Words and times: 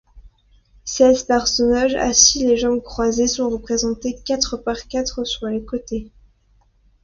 Seize 0.83 1.21
personnages 1.25 1.93
assis 1.93 2.43
les 2.43 2.57
jambes 2.57 2.81
croisées 2.81 3.27
sont 3.27 3.51
représentés 3.51 4.17
quatre 4.25 4.57
par 4.57 4.87
quatre 4.87 5.23
sur 5.25 5.45
les 5.45 5.63
côtés. 5.63 6.09